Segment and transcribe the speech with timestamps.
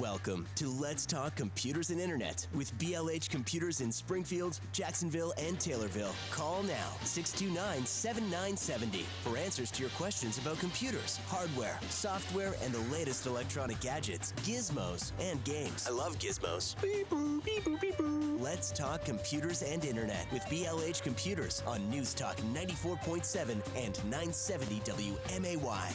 [0.00, 6.12] Welcome to Let's Talk Computers and Internet with BLH Computers in Springfield, Jacksonville, and Taylorville.
[6.30, 12.92] Call now 629 7970 for answers to your questions about computers, hardware, software, and the
[12.94, 15.86] latest electronic gadgets, gizmos, and games.
[15.88, 16.78] I love gizmos.
[16.82, 18.40] Beep boop, beep boop, beep boop.
[18.40, 25.94] Let's Talk Computers and Internet with BLH Computers on News Talk 94.7 and 970 WMAY.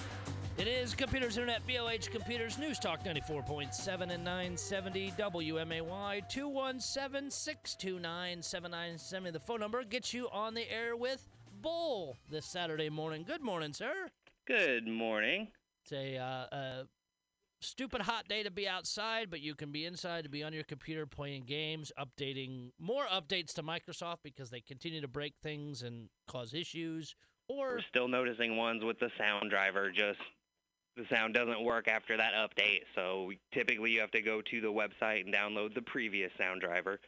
[0.58, 9.32] It is Computers Internet, BLH Computers, News Talk 94.7 and 970 WMAY 217 629 7970.
[9.32, 11.28] The phone number gets you on the air with
[11.62, 13.24] Bull this Saturday morning.
[13.24, 14.10] Good morning, sir.
[14.46, 15.48] Good morning.
[15.84, 16.88] It's a, uh, a
[17.62, 20.64] stupid hot day to be outside, but you can be inside to be on your
[20.64, 26.10] computer playing games, updating more updates to Microsoft because they continue to break things and
[26.28, 27.16] cause issues.
[27.48, 30.20] Or We're still noticing ones with the sound driver just
[30.96, 32.82] the sound doesn't work after that update.
[32.96, 37.00] So typically you have to go to the website and download the previous sound driver.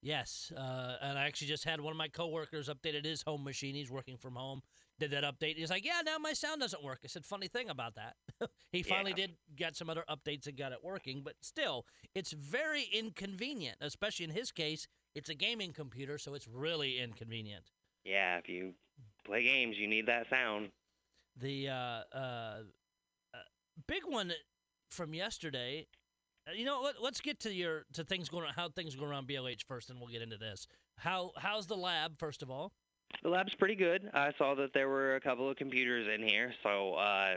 [0.00, 3.74] Yes, uh, and I actually just had one of my coworkers updated his home machine.
[3.74, 4.62] He's working from home.
[5.00, 5.56] Did that update?
[5.56, 8.14] He's like, "Yeah, now my sound doesn't work." I said, "Funny thing about that."
[8.72, 9.26] he finally Yeah.
[9.26, 13.78] did get some other updates and got it working, but still, it's very inconvenient.
[13.80, 14.86] Especially in his case,
[15.16, 17.72] it's a gaming computer, so it's really inconvenient.
[18.04, 18.74] Yeah, if you
[19.24, 20.70] play games, you need that sound.
[21.36, 22.62] The uh, uh, uh,
[23.86, 24.32] big one
[24.90, 25.86] from yesterday.
[26.48, 29.04] uh, You know, let, let's get to your to things going on, how things go
[29.04, 30.66] around BLH first, and we'll get into this.
[30.96, 32.72] How how's the lab first of all?
[33.22, 34.10] The lab's pretty good.
[34.12, 37.36] I saw that there were a couple of computers in here, so uh,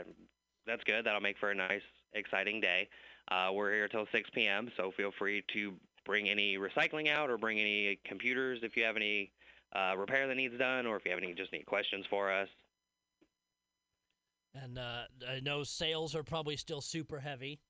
[0.66, 1.06] that's good.
[1.06, 1.82] That'll make for a nice,
[2.12, 2.88] exciting day.
[3.30, 5.72] Uh, we're here till 6 p.m., so feel free to
[6.04, 9.30] bring any recycling out or bring any computers if you have any
[9.74, 12.48] uh, repair that needs done or if you have any just any questions for us.
[14.54, 17.60] And uh, I know sales are probably still super heavy.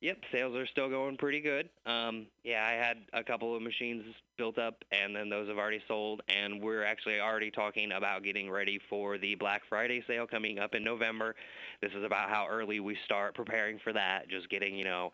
[0.00, 1.68] Yep, sales are still going pretty good.
[1.86, 4.04] Um, yeah, I had a couple of machines
[4.36, 6.22] built up, and then those have already sold.
[6.28, 10.74] And we're actually already talking about getting ready for the Black Friday sale coming up
[10.74, 11.34] in November.
[11.80, 14.28] This is about how early we start preparing for that.
[14.28, 15.12] Just getting, you know,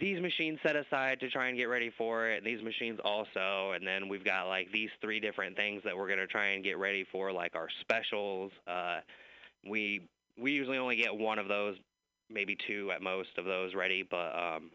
[0.00, 2.44] these machines set aside to try and get ready for it.
[2.44, 6.26] These machines also, and then we've got like these three different things that we're gonna
[6.26, 8.52] try and get ready for, like our specials.
[8.66, 9.00] Uh,
[9.68, 10.02] we
[10.40, 11.76] we usually only get one of those
[12.30, 14.70] maybe two at most of those ready, but um,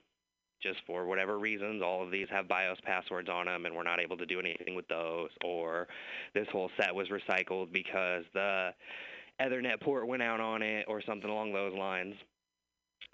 [0.62, 4.00] just for whatever reasons, all of these have BIOS passwords on them, and we're not
[4.00, 5.30] able to do anything with those.
[5.44, 5.88] Or
[6.34, 8.70] this whole set was recycled because the
[9.42, 12.16] Ethernet port went out on it, or something along those lines.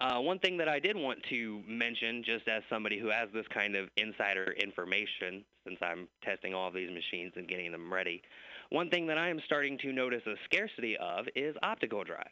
[0.00, 3.44] Uh, one thing that I did want to mention, just as somebody who has this
[3.52, 8.22] kind of insider information, since I'm testing all of these machines and getting them ready,
[8.70, 12.30] one thing that I am starting to notice a scarcity of is optical drives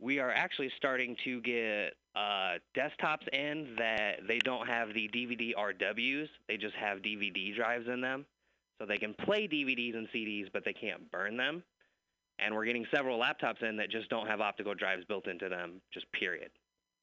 [0.00, 5.52] we are actually starting to get uh, desktops in that they don't have the DVD
[5.54, 6.28] RWs.
[6.46, 8.24] They just have DVD drives in them.
[8.78, 11.64] So they can play DVDs and CDs, but they can't burn them.
[12.38, 15.80] And we're getting several laptops in that just don't have optical drives built into them,
[15.92, 16.50] just period.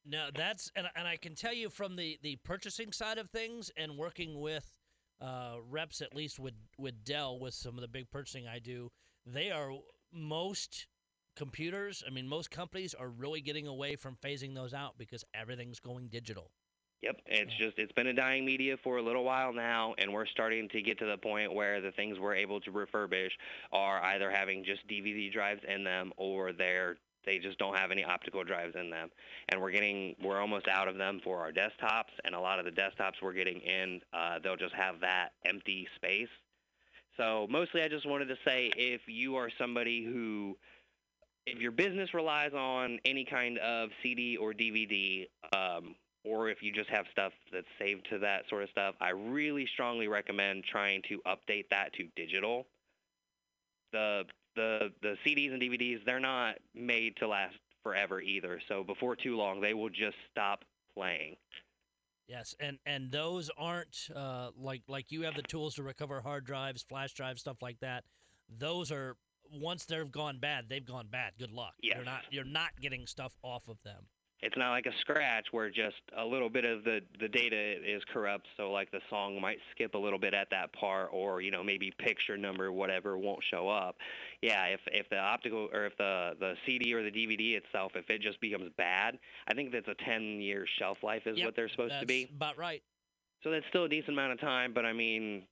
[0.06, 3.72] No, that's and and I can tell you from the the purchasing side of things
[3.76, 4.75] and working with
[5.22, 8.92] uh, reps at least with with Dell with some of the big purchasing I do,
[9.26, 9.72] they are
[10.12, 10.88] most
[11.36, 12.04] computers.
[12.06, 16.08] I mean, most companies are really getting away from phasing those out because everything's going
[16.08, 16.52] digital.
[17.02, 20.26] Yep, it's just it's been a dying media for a little while now, and we're
[20.26, 23.30] starting to get to the point where the things we're able to refurbish
[23.72, 28.04] are either having just DVD drives in them, or they're they just don't have any
[28.04, 29.10] optical drives in them,
[29.50, 32.66] and we're getting we're almost out of them for our desktops, and a lot of
[32.66, 36.30] the desktops we're getting in, uh, they'll just have that empty space.
[37.18, 40.58] So mostly, I just wanted to say if you are somebody who
[41.46, 46.72] if your business relies on any kind of CD or DVD, um, or if you
[46.72, 51.04] just have stuff that's saved to that sort of stuff, I really strongly recommend trying
[51.10, 52.66] to update that to digital.
[53.94, 54.24] The
[54.56, 58.60] the the CDs and DVDs they're not made to last forever either.
[58.68, 60.64] So before too long, they will just stop
[60.96, 61.36] playing.
[62.28, 66.46] Yes, and and those aren't uh, like like you have the tools to recover hard
[66.46, 68.04] drives, flash drives, stuff like that.
[68.50, 69.16] Those are
[69.52, 71.34] once they've gone bad, they've gone bad.
[71.38, 71.74] Good luck.
[71.82, 71.98] Yes.
[71.98, 74.08] You're not you're not getting stuff off of them.
[74.42, 78.04] It's not like a scratch where just a little bit of the the data is
[78.12, 81.52] corrupt, so like the song might skip a little bit at that part, or you
[81.52, 83.96] know maybe picture number whatever won't show up.
[84.42, 88.10] Yeah, if if the optical or if the the CD or the DVD itself, if
[88.10, 89.18] it just becomes bad,
[89.48, 92.08] I think that's a 10 year shelf life is Yep, what they're supposed to That's
[92.08, 92.30] be.
[92.36, 92.84] about right.
[93.44, 95.44] So that's still a decent amount of time, but I mean,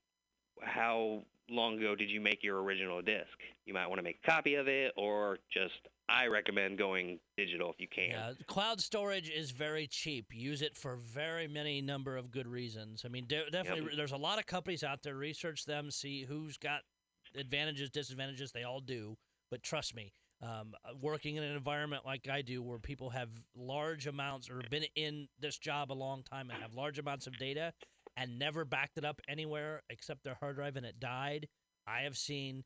[0.61, 3.27] how long ago did you make your original disc?
[3.65, 5.73] You might want to make a copy of it, or just
[6.09, 8.11] I recommend going digital if you can.
[8.11, 10.27] Yeah, cloud storage is very cheap.
[10.33, 13.03] Use it for very many number of good reasons.
[13.05, 13.93] I mean, de- definitely, Yep.
[13.95, 15.15] there's a lot of companies out there.
[15.15, 16.81] Research them, see who's got
[17.35, 18.51] advantages, disadvantages.
[18.51, 19.17] They all do.
[19.49, 23.29] But trust me, um, uh, working in an environment like I do, where people have
[23.55, 27.37] large amounts or been in this job a long time and have large amounts of
[27.37, 27.73] data
[28.17, 31.47] and never backed it up anywhere except their hard drive and it died,
[31.87, 32.65] I have seen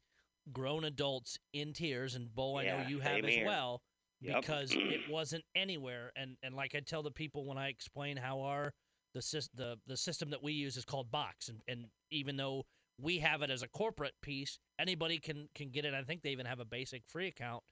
[0.51, 3.45] grown adults in tears, and Bo, I know you have as here.
[3.45, 3.81] well
[4.21, 4.41] Yep.
[4.41, 6.11] because it wasn't anywhere.
[6.15, 8.73] And and like I tell the people when I explain how our
[9.13, 9.21] the
[9.55, 12.65] the the system that we use is called Box, and and even though
[12.99, 15.93] we have it as a corporate piece, anybody can can get it.
[15.93, 17.63] I think they even have a basic free account.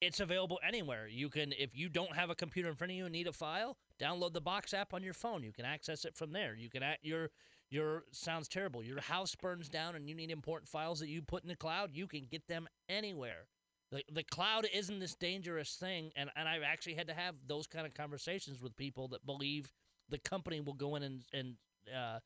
[0.00, 1.08] It's available anywhere.
[1.08, 3.32] You can if you don't have a computer in front of you and need a
[3.32, 5.42] file, download the Box app on your phone.
[5.42, 6.54] You can access it from there.
[6.54, 7.30] You can at your
[7.70, 8.82] your sounds terrible.
[8.82, 11.90] Your house burns down and you need important files that you put in the cloud.
[11.92, 13.46] You can get them anywhere.
[13.90, 17.66] The, the cloud isn't this dangerous thing, and, and I've actually had to have those
[17.66, 19.70] kind of conversations with people that believe
[20.10, 21.54] the company will go in and, and
[21.94, 22.18] uh,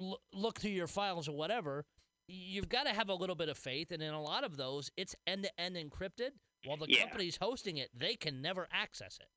[0.00, 1.84] l- look through your files or whatever.
[2.26, 4.90] You've got to have a little bit of faith, and in a lot of those,
[4.96, 6.30] it's end to end encrypted.
[6.64, 7.02] While the Yeah.
[7.02, 9.28] company's hosting it, they can never access it.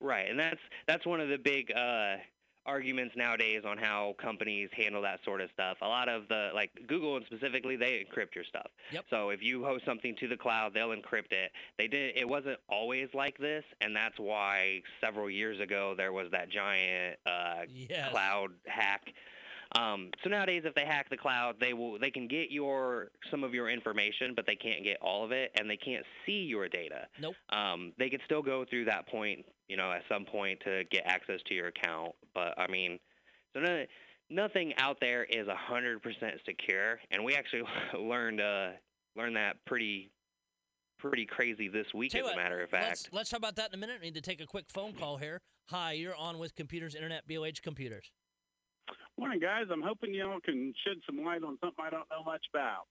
[0.00, 2.16] Right, and that's that's one of the big uh,
[2.68, 5.78] arguments nowadays on how companies handle that sort of stuff.
[5.82, 8.68] A lot of the like Google and specifically, they encrypt your stuff.
[8.92, 9.06] Yep.
[9.10, 11.50] So if you host something to the cloud, they'll encrypt it.
[11.78, 12.16] They did.
[12.16, 17.18] It wasn't always like this, and that's why several years ago there was that giant
[17.26, 18.10] uh, Yes.
[18.10, 19.02] cloud hack.
[19.76, 23.44] Um, so nowadays, if they hack the cloud, they will they can get your some
[23.44, 26.68] of your information, but they can't get all of it, and they can't see your
[26.68, 27.06] data.
[27.20, 27.34] Nope.
[27.50, 31.02] Um, they could still go through that point, you know, at some point to get
[31.06, 32.12] access to your account.
[32.34, 32.98] But I mean,
[33.54, 33.84] so no,
[34.30, 37.62] nothing out there is a hundred percent secure, and we actually
[37.98, 38.70] learned uh,
[39.16, 40.10] learned that pretty
[40.98, 42.86] pretty crazy this week, Tell as you a matter of fact.
[42.86, 43.98] Let's, let's talk about that in a minute.
[44.00, 45.40] I need to take a quick phone call here.
[45.70, 48.10] Hi, you're on with Computers Internet, BLH Computers.
[49.18, 49.66] Morning, guys.
[49.70, 52.84] I'm hoping y'all can shed some light on something I don't know much about.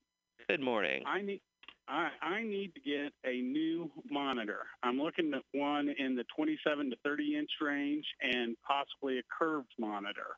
[0.47, 1.03] Good morning.
[1.05, 1.41] I need
[1.87, 4.65] I, I need to get a new monitor.
[4.83, 9.71] I'm looking at one in the 27 to 30 inch range and possibly a curved
[9.79, 10.35] monitor.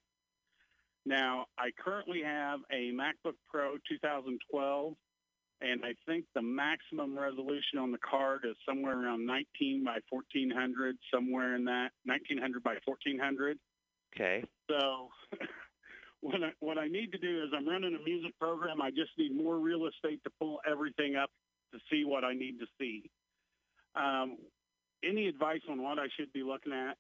[1.06, 4.94] Now, I currently have a MacBook Pro 2012,
[5.62, 10.98] and I think the maximum resolution on the card is somewhere around 19 by 1400,
[11.12, 13.58] somewhere in that 1900 by 1400.
[14.14, 14.44] Okay.
[14.70, 15.10] So
[16.22, 18.82] what I, what I need to do is I'm running a music program.
[18.82, 21.30] I just need more real estate to pull everything up
[21.74, 23.10] to see what I need to see.
[23.96, 24.38] Um,
[25.04, 26.98] any advice on what I should be looking at?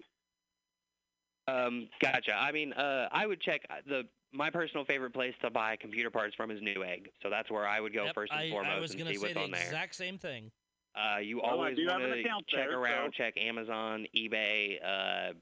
[1.53, 2.33] Um, gotcha.
[2.35, 6.11] I mean, uh, I would check uh, the my personal favorite place to buy computer
[6.11, 7.07] parts from is Newegg.
[7.23, 9.09] So that's where I would go Yep, first and I, foremost I was and gonna
[9.09, 9.61] see say what's the on there.
[9.63, 10.51] exact same thing.
[10.95, 14.05] Uh, you Well, always have want an to account check there, around, so- check Amazon,
[14.15, 15.33] eBay, uh,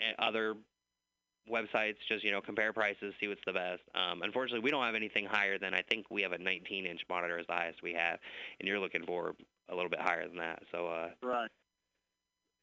[0.00, 0.56] and other
[1.50, 1.96] websites.
[2.08, 3.82] Just you know, compare prices, see what's the best.
[3.94, 7.38] Um, unfortunately, we don't have anything higher than I think we have a 19-inch monitor
[7.38, 8.18] is the highest we have,
[8.58, 9.34] and you're looking for
[9.68, 10.62] a little bit higher than that.
[10.72, 11.50] So uh, Right.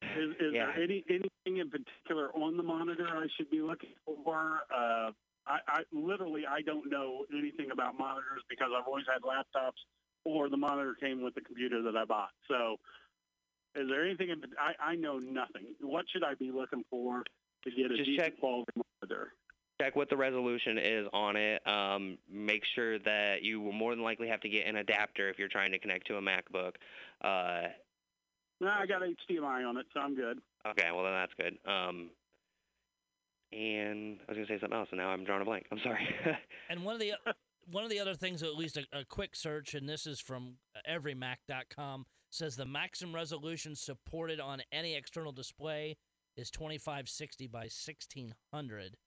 [0.02, 0.68] Is, is Yeah.
[0.68, 4.62] there any anything in particular on the monitor I should be looking for?
[4.74, 5.12] Uh,
[5.48, 9.80] I, I literally I don't know anything about monitors because I've always had laptops,
[10.24, 12.30] or the monitor came with the computer that I bought.
[12.48, 12.78] So,
[13.76, 14.30] is there anything?
[14.30, 15.74] In, I I know nothing.
[15.82, 17.24] What should I be looking for
[17.70, 18.72] to get a Just decent check- quality
[19.02, 19.34] monitor?
[19.82, 21.66] check what the resolution is on it.
[21.68, 25.38] Um, make sure that you will more than likely have to get an adapter if
[25.38, 26.74] you're trying to connect to a MacBook.
[27.22, 27.68] Uh,
[28.60, 30.40] No, I got HDMI on it, so I'm good.
[30.68, 31.58] okay, well then that's good.
[31.72, 32.10] Um,
[33.52, 35.68] and I was gonna say something else, and now I'm drawing a blank.
[35.72, 36.08] I'm sorry.
[36.70, 37.14] And one of the
[37.72, 40.56] one of the other things, at least a, a quick search, and this is from
[40.90, 45.98] everymac.com, says the maximum resolution supported on any external display
[46.38, 48.98] is 2560 by 1600.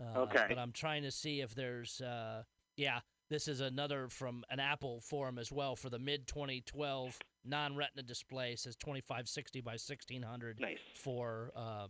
[0.00, 0.46] Uh, Okay.
[0.48, 2.42] But I'm trying to see if there's, uh,
[2.76, 8.02] yeah, this is another from an Apple forum as well for the mid 2012 non-retina
[8.02, 8.52] display.
[8.52, 10.78] It says 2560 by 1600 nice.
[10.94, 11.86] for uh,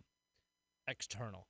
[0.89, 1.47] external.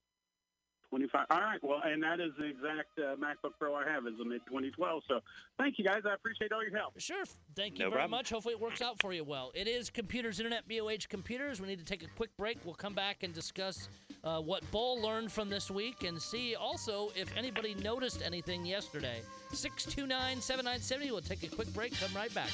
[0.97, 1.27] 25.
[1.29, 1.63] All right.
[1.63, 5.03] Well, and that is the exact uh, MacBook Pro I have is the mid 2012.
[5.07, 5.21] So,
[5.59, 6.01] thank you guys.
[6.09, 6.99] I appreciate all your help.
[6.99, 7.25] Sure.
[7.55, 8.13] Thank you No very problem.
[8.13, 8.31] much.
[8.31, 9.53] Hopefully it works out for you well.
[9.55, 11.61] It is Computers Internet BLH Computers.
[11.61, 12.59] We need to take a quick break.
[12.65, 13.91] We'll come back and discuss
[14.25, 19.21] uh, what Bull learned from this week and see also if anybody noticed anything yesterday.
[19.53, 21.11] 629 7970.
[21.13, 21.93] We'll take a quick break.
[22.01, 22.49] Come right back.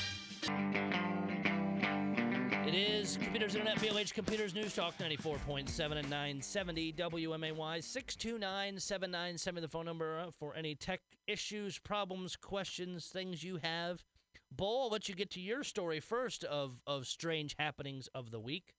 [2.66, 9.60] It is Computers Internet BLH Computers News Talk 94.7 and 970 WMAY 629 7970.
[9.60, 14.04] The phone number uh, for any tech issues, problems, questions, things you have.
[14.52, 18.38] Bull, I'll let you get to your story first of of strange happenings of the
[18.38, 18.74] week.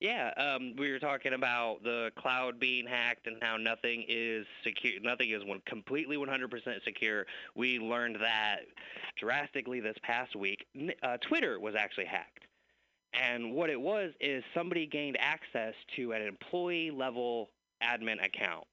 [0.00, 4.94] Yeah, um, we were talking about the cloud being hacked and how nothing is secure.
[5.02, 7.26] Nothing is one, completely 100% secure.
[7.54, 8.60] We learned that
[9.16, 10.66] drastically this past week.
[11.02, 12.46] Uh, Twitter was actually hacked,
[13.20, 17.50] and what it was is somebody gained access to an employee level
[17.82, 18.66] admin account.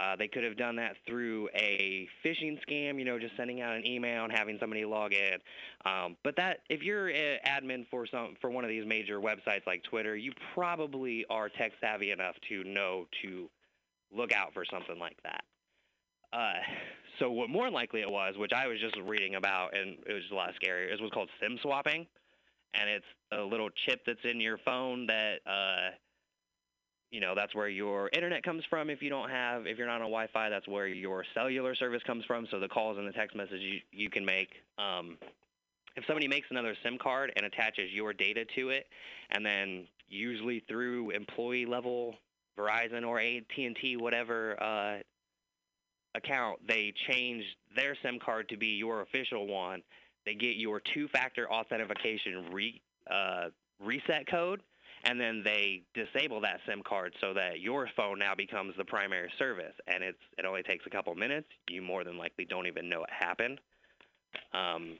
[0.00, 3.76] Uh, they could have done that through a phishing scam, you know, just sending out
[3.76, 5.36] an email and having somebody log in.
[5.84, 9.66] Um, but that, if you're an admin for some for one of these major websites
[9.66, 13.48] like Twitter, you probably are tech savvy enough to know to
[14.10, 15.44] look out for something like that.
[16.32, 16.54] Uh,
[17.18, 20.22] so what more likely it was, which I was just reading about, and it was
[20.32, 22.06] a lot scarier, is what's called SIM swapping,
[22.74, 25.40] and it's a little chip that's in your phone that.
[25.46, 25.90] Uh,
[27.12, 30.00] you know that's where your internet comes from if you don't have if you're not
[30.00, 33.36] on wi-fi that's where your cellular service comes from so the calls and the text
[33.36, 34.48] messages you, you can make
[34.78, 35.18] um,
[35.94, 38.86] if somebody makes another sim card and attaches your data to it
[39.30, 42.14] and then usually through employee level
[42.58, 44.96] verizon or at&t whatever uh,
[46.14, 47.44] account they change
[47.76, 49.82] their sim card to be your official one
[50.24, 53.48] they get your two-factor authentication re, uh,
[53.80, 54.62] reset code
[55.04, 59.30] and then they disable that SIM card so that your phone now becomes the primary
[59.38, 61.48] service, and it's it only takes a couple minutes.
[61.68, 63.60] You more than likely don't even know it happened.
[64.52, 64.98] Um,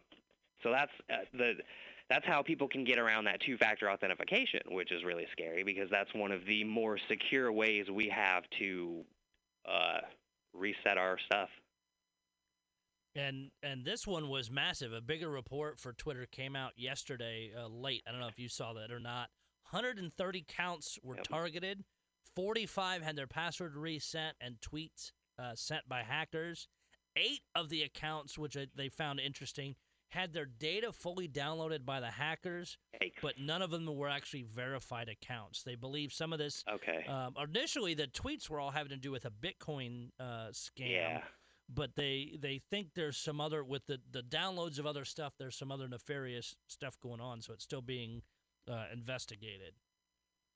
[0.62, 1.52] so that's uh, the
[2.10, 6.12] that's how people can get around that two-factor authentication, which is really scary because that's
[6.14, 9.02] one of the more secure ways we have to
[9.66, 10.00] uh,
[10.52, 11.48] reset our stuff.
[13.14, 14.92] And and this one was massive.
[14.92, 18.02] A bigger report for Twitter came out yesterday uh, late.
[18.06, 19.28] I don't know if you saw that or not.
[19.70, 21.24] 130 counts were yep.
[21.28, 21.84] targeted.
[22.34, 26.68] 45 had their password reset and tweets uh, sent by hackers.
[27.16, 29.74] Eight of the accounts, which they found interesting,
[30.12, 32.76] had their data fully downloaded by the hackers,
[33.22, 35.62] but none of them were actually verified accounts.
[35.62, 36.62] They believe some of this.
[36.70, 37.06] Okay.
[37.08, 40.90] Um, initially, the tweets were all having to do with a Bitcoin uh, scam.
[40.90, 41.20] Yeah.
[41.68, 45.34] But they they think there's some other with the the downloads of other stuff.
[45.38, 48.22] There's some other nefarious stuff going on, so it's still being
[48.70, 49.74] uh, investigated.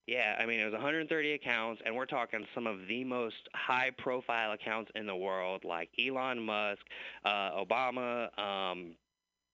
[0.06, 3.90] Yeah, I mean, it was 130 accounts, and we're talking some of the most high
[3.98, 6.82] profile accounts in the world, like Elon Musk,
[7.24, 8.26] uh, Obama.
[8.38, 8.94] Um,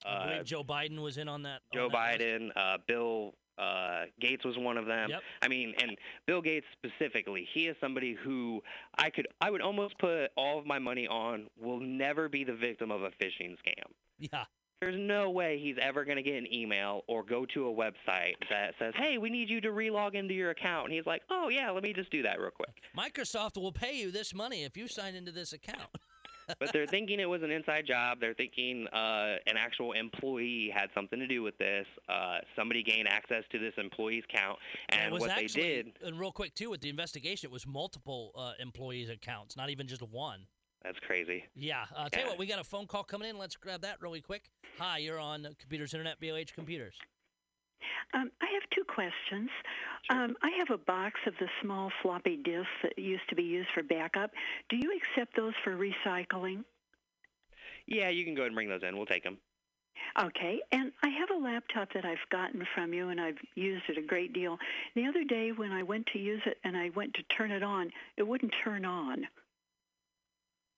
[0.04, 1.60] uh, Joe Biden was in on that.
[1.72, 5.10] Joe on that Biden, uh, Bill uh, Gates was one of them.
[5.10, 5.20] Yep.
[5.42, 8.62] I mean, and Bill Gates specifically, he is somebody who
[8.96, 12.54] I could, I would almost put all of my money on will never be the
[12.54, 13.90] victim of a phishing scam.
[14.18, 14.44] Yeah.
[14.80, 18.34] There's no way he's ever going to get an email or go to a website
[18.50, 21.48] that says, "Hey, we need you to relog into your account." And he's like, "Oh
[21.50, 24.76] yeah, let me just do that real quick." Microsoft will pay you this money if
[24.76, 25.88] you sign into this account.
[26.58, 28.18] but they're thinking it was an inside job.
[28.20, 31.86] They're thinking uh, an actual employee had something to do with this.
[32.08, 34.58] Uh, somebody gained access to this employee's account,
[34.90, 35.92] and what actually, they did.
[36.04, 39.86] And real quick too, with the investigation, it was multiple uh, employees' accounts, not even
[39.86, 40.46] just one.
[40.82, 41.44] That's crazy.
[41.54, 41.84] Yeah.
[41.96, 43.38] Uh, tell you what, we got a phone call coming in.
[43.38, 44.50] Let's grab that really quick.
[44.78, 46.96] Hi, you're on Computers Internet, BLH Computers.
[48.14, 49.50] Um, I have two questions.
[50.10, 50.22] Sure.
[50.22, 53.68] Um, I have a box of the small floppy disks that used to be used
[53.74, 54.30] for backup.
[54.68, 56.64] Do you accept those for recycling?
[57.86, 58.96] Yeah, you can go ahead and bring those in.
[58.96, 59.38] We'll take them.
[60.20, 63.98] Okay, and I have a laptop that I've gotten from you, and I've used it
[63.98, 64.58] a great deal.
[64.94, 67.62] The other day when I went to use it and I went to turn it
[67.62, 69.26] on, it wouldn't turn on.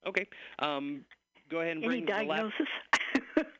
[0.07, 0.27] Okay.
[0.59, 1.05] Um,
[1.51, 2.69] go ahead and bring Any diagnosis?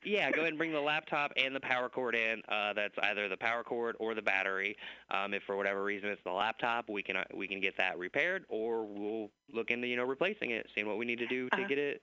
[0.05, 2.43] Yeah, go ahead and bring the laptop and the power cord in.
[2.49, 4.77] Uh, that's either the power cord or the battery.
[5.11, 7.99] Um, if for whatever reason it's the laptop, we can uh, we can get that
[7.99, 11.49] repaired, or we'll look into you know replacing it, seeing what we need to do
[11.51, 12.03] to Uh, get it.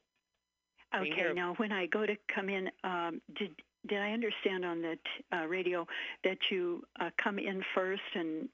[0.94, 3.52] Okay, now when I go to come in, um, did
[3.88, 5.88] did I understand on the t- uh, radio
[6.24, 8.50] that you uh, come in first and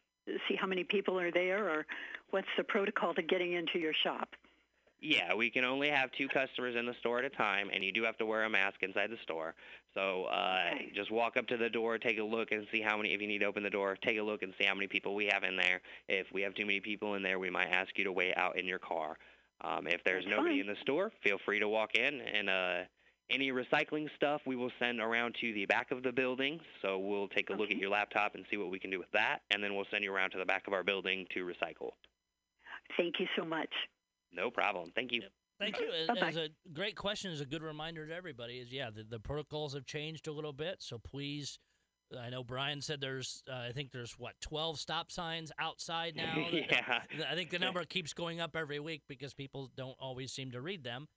[0.48, 1.86] see how many people are there, or
[2.30, 4.30] what's the protocol to getting into your shop?
[5.00, 7.92] Yeah, we can only have two customers in the store at a time, and you
[7.92, 9.54] do have to wear a mask inside the store.
[9.94, 10.92] So uh, Okay.
[10.96, 13.14] just walk up to the door, take a look, and see how many.
[13.14, 15.14] If you need to open the door, take a look and see how many people
[15.14, 15.82] we have in there.
[16.08, 18.58] If we have too many people in there, we might ask you to wait out
[18.58, 19.18] in your car.
[19.62, 20.62] Um, if there's That's nobody fine.
[20.62, 22.20] in the store, feel free to walk in.
[22.22, 22.78] And uh,
[23.30, 26.60] any recycling stuff, we will send around to the back of the building.
[26.82, 29.12] So we'll take a look at your laptop and see what we can do with
[29.14, 31.92] that, and then we'll send you around to the back of our building to recycle.
[32.98, 33.70] Thank you so much.
[34.32, 34.92] No problem.
[34.96, 35.22] Thank you.
[35.22, 35.32] Yep.
[35.60, 35.88] Thank you.
[36.02, 36.28] As, Bye-bye.
[36.28, 38.56] as a great question, is a good reminder to everybody.
[38.60, 41.60] Is yeah, the, the protocols have changed a little bit, so please.
[42.18, 46.36] I know Brian said there's, uh, I think there's what 12 stop signs outside now.
[46.54, 47.02] yeah.
[47.30, 50.62] I think the number keeps going up every week because people don't always seem to
[50.62, 51.08] read them.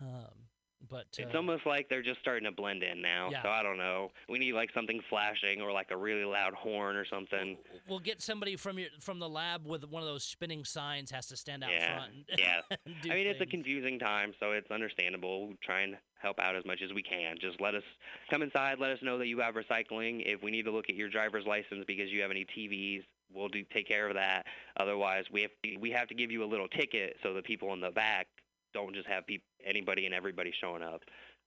[0.00, 0.47] Um,
[0.90, 3.28] But It's uh, almost like they're just starting to blend in now.
[3.30, 3.42] Yeah.
[3.42, 4.10] So I don't know.
[4.28, 7.56] We need like something flashing or like a really loud horn or something.
[7.88, 11.26] we'll get somebody from your from the lab with one of those spinning signs has
[11.26, 12.12] to stand out Yeah, front.
[12.30, 12.60] And, yeah.
[13.12, 15.48] I mean, it's a confusing time, so it's understandable.
[15.48, 17.36] We'll try and help out as much as we can.
[17.40, 17.84] Just let us
[18.30, 18.78] come inside.
[18.78, 20.22] Let us know that you have recycling.
[20.26, 23.48] If we need to look at your driver's license because you have any TVs, we'll
[23.48, 24.46] do take care of that.
[24.78, 27.72] Otherwise, we have to, we have to give you a little ticket so the people
[27.72, 28.26] in the back
[28.74, 31.02] don't just have peop anybody and everybody showing up.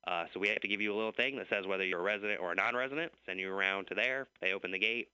[0.07, 2.03] Uh, so we have to give you a little thing that says whether you're a
[2.03, 3.11] resident or a non-resident.
[3.25, 4.27] Send you around to there.
[4.41, 5.09] They open the gate.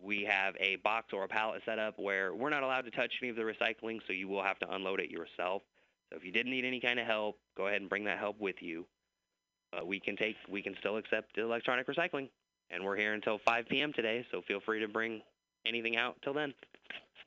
[0.00, 3.12] We have a box or a pallet set up where we're not allowed to touch
[3.20, 5.62] any of the recycling, so you will have to unload it yourself.
[6.10, 8.40] So if you didn't need any kind of help, go ahead and bring that help
[8.40, 8.86] with you.
[9.72, 12.28] Uh, we can take, we can still accept electronic recycling,
[12.70, 13.92] and we're here until 5 p.m.
[13.92, 14.24] today.
[14.30, 15.22] So feel free to bring
[15.66, 16.52] anything out till then.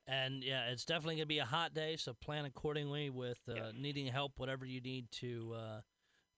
[0.07, 3.71] And yeah, it's definitely gonna be a hot day, so plan accordingly with uh, Yeah.
[3.75, 5.81] needing help, whatever you need to uh,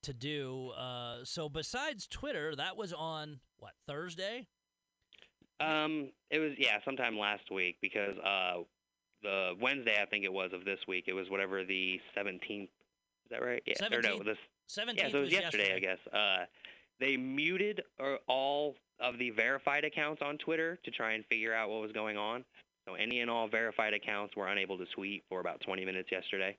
[0.04, 0.70] to do.
[0.70, 4.48] Uh, so besides Twitter, that was on what Thursday?
[5.60, 8.64] Um, it was yeah, sometime last week because uh,
[9.24, 11.06] the Wednesday I think it was of this week.
[11.08, 12.64] It was whatever the 17th.
[12.64, 12.70] Is
[13.32, 13.62] that right?
[13.66, 13.74] Yeah.
[13.92, 15.98] Or no, 17th this Seventeenth Yeah, so it was was yesterday, I guess.
[16.14, 16.46] Uh,
[17.00, 21.70] they muted uh, all of the verified accounts on Twitter to try and figure out
[21.70, 22.44] what was going on.
[22.88, 26.58] So any and all verified accounts were unable to tweet for about 20 minutes yesterday.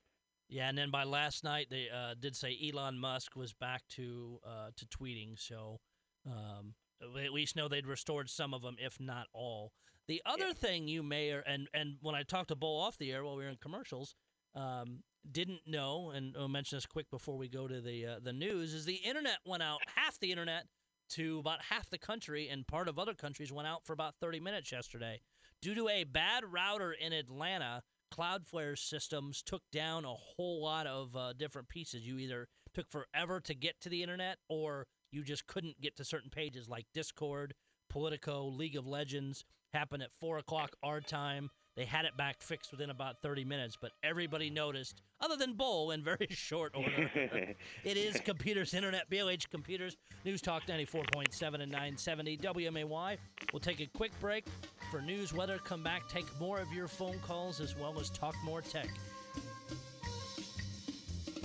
[0.50, 4.38] Yeah, and then by last night they uh, did say Elon Musk was back to
[4.46, 5.78] uh, to tweeting, so
[6.26, 6.74] um,
[7.14, 9.72] we at least know they'd restored some of them, if not all.
[10.06, 10.52] The other Yeah.
[10.54, 13.36] thing you may or and and when I talked to Bull off the air while
[13.36, 14.14] we were in commercials,
[14.54, 18.32] um, didn't know, and I'll mention this quick before we go to the uh, the
[18.32, 20.64] news, is the internet went out half the internet
[21.10, 24.40] to about half the country, and part of other countries went out for about 30
[24.40, 25.20] minutes yesterday
[25.62, 27.82] due to a bad router in Atlanta.
[28.12, 32.06] Cloudflare systems took down a whole lot of uh, different pieces.
[32.06, 36.04] You either took forever to get to the internet, or you just couldn't get to
[36.04, 37.54] certain pages like Discord,
[37.90, 39.44] Politico, League of Legends.
[39.74, 41.50] Happened at four o'clock our time.
[41.76, 45.92] They had it back fixed within about 30 minutes, but everybody noticed, other than Bull,
[45.92, 47.08] in very short order.
[47.84, 53.18] it is Computers Internet, BLH Computers, News Talk 94.7 and 970 WMAY.
[53.52, 54.46] We'll take a quick break
[54.90, 58.34] for news, weather, come back, take more of your phone calls as well as talk
[58.44, 58.88] more tech.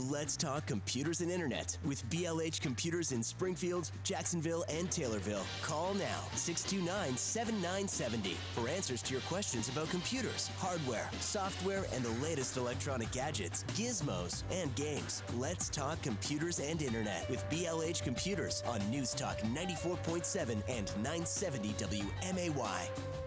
[0.10, 5.46] Let's talk computers and internet with BLH Computers in Springfield, Jacksonville, and Taylorville.
[5.62, 12.26] Call now 629 7970 for answers to your questions about computers, hardware, software, and the
[12.26, 15.24] latest electronic gadgets, gizmos, and games.
[15.38, 23.23] Let's talk computers and internet with BLH Computers on News Talk 94.7 and 970 WMAY.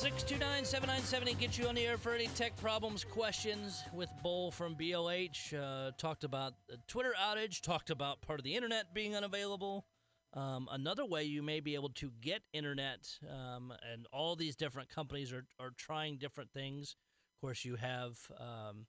[0.00, 5.52] 629-7970 get you on the air for any tech problems, questions with Bull from BLH.
[5.52, 9.84] Uh, talked about the Twitter outage, talked about part of the internet being unavailable.
[10.32, 14.88] Um, another way you may be able to get internet, um, and all these different
[14.88, 16.96] companies are, are trying different things.
[17.36, 18.86] Of course, you have, um,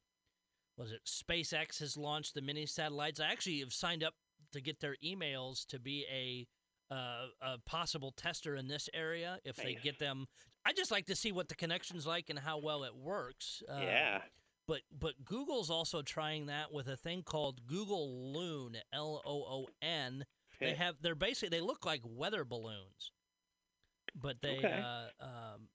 [0.77, 3.19] was it SpaceX has launched the mini satellites.
[3.19, 4.13] I actually have signed up
[4.53, 6.47] to get their emails to be a
[6.91, 10.27] uh, a possible tester in this area if they get them.
[10.65, 13.63] I just like to see what the connection's like and how well it works.
[13.67, 14.21] Uh, yeah.
[14.67, 19.67] But but Google's also trying that with a thing called Google Loon, L O O
[19.81, 20.25] N.
[20.59, 23.11] They have they're basically they look like weather balloons,
[24.15, 24.81] but they Okay.
[24.85, 25.69] uh, um,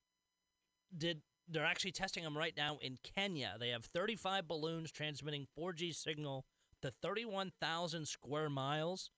[0.96, 3.56] did they're actually testing them right now in Kenya.
[3.58, 6.44] They have 35 balloons transmitting 4G signal
[6.82, 9.10] to 31,000 square miles.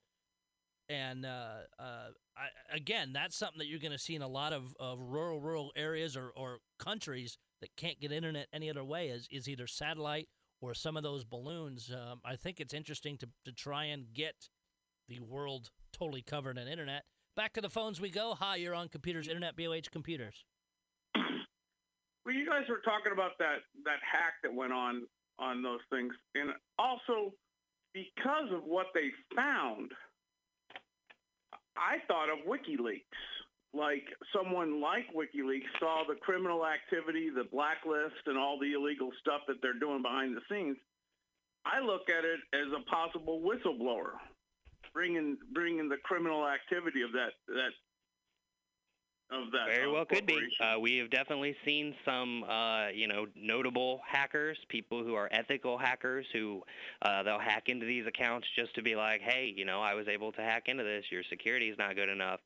[0.90, 4.53] And uh, uh, I, again, that's something that you're going to see in a lot
[4.53, 9.09] of, of rural rural areas or, or countries that can't get internet any other way
[9.09, 10.29] is, is either satellite
[10.61, 11.90] or some of those balloons.
[11.92, 14.48] Um, I think it's interesting to, to try and get
[15.09, 17.05] the world totally covered in internet.
[17.37, 18.35] Back to the phones we go.
[18.38, 20.44] Hi, you're on Computers Internet, BLH Computers.
[22.24, 25.07] Well, you guys were talking about that that hack that went on
[25.38, 27.33] on those things, and also
[27.94, 29.92] because of what they found,
[31.78, 33.02] I thought of WikiLeaks.
[33.74, 39.42] Like someone like WikiLeaks saw the criminal activity, the blacklist, and all the illegal stuff
[39.46, 40.76] that they're doing behind the scenes.
[41.66, 44.16] I look at it as a possible whistleblower,
[44.94, 47.72] bringing bringing the criminal activity of that that
[49.30, 49.66] of that.
[49.66, 50.38] Very uh, well could be.
[50.60, 55.76] Uh, we have definitely seen some, uh, you know, notable hackers, people who are ethical
[55.76, 56.62] hackers who
[57.02, 60.08] uh, they'll hack into these accounts just to be like, hey, you know, I was
[60.08, 61.04] able to hack into this.
[61.10, 62.40] Your security is not good enough.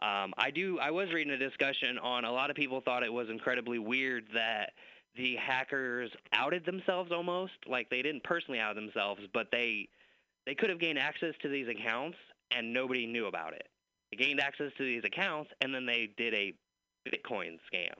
[0.00, 0.78] Um, I do.
[0.80, 2.24] I was reading a discussion on.
[2.24, 4.72] A lot of people thought it was incredibly weird that
[5.16, 9.88] the hackers outed themselves almost, like they didn't personally out themselves, but they
[10.46, 12.18] they could have gained access to these accounts
[12.50, 13.68] and nobody knew about it.
[14.16, 16.52] They gained access to these accounts and then they did a
[17.08, 17.94] Bitcoin scam.